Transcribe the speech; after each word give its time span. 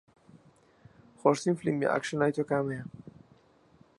خۆشترین 1.19 1.55
فیلمی 1.59 1.85
ئاکشن 1.91 2.17
لای 2.19 2.31
تۆ 2.35 2.43
کامەیە؟ 2.49 2.83